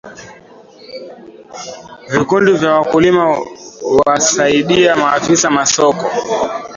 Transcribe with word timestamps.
Vikundi 2.09 2.51
vya 2.53 2.73
wakulima 2.73 3.37
huasaidia 3.95 4.95
maafisa 4.95 5.49
masoko 5.51 6.11